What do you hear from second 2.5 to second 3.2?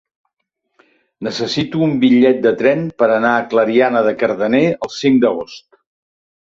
tren per